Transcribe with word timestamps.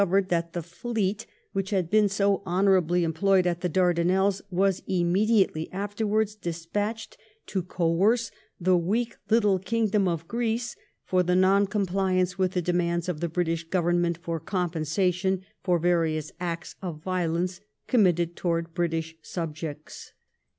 disoorered 0.01 0.29
that 0.29 0.53
the 0.53 0.63
fleet 0.63 1.27
which 1.53 1.69
had 1.69 1.87
been 1.87 2.09
so 2.09 2.41
honoarably 2.43 3.03
employed 3.03 3.45
at 3.45 3.61
the 3.61 3.69
Dardanelles 3.69 4.41
was 4.49 4.81
immediately 4.87 5.69
afteiv 5.71 6.05
wards 6.07 6.33
despatched 6.33 7.19
to 7.45 7.61
coerce 7.61 8.31
the 8.59 8.75
weak 8.75 9.15
little 9.29 9.59
kingdom 9.59 10.07
of 10.07 10.27
Greece 10.27 10.75
for 11.05 11.21
the 11.21 11.35
non 11.35 11.67
compliance 11.67 12.35
with 12.35 12.53
the 12.53 12.63
demands 12.63 13.07
of 13.07 13.19
the 13.19 13.29
British 13.29 13.67
OoYcmment 13.69 14.17
for 14.17 14.39
compensation 14.39 15.43
for 15.63 15.79
varioos 15.79 16.31
acts 16.39 16.73
of 16.81 17.03
violence 17.03 17.61
committed 17.85 18.35
towards 18.35 18.71
British 18.71 19.15
subjects. 19.21 20.13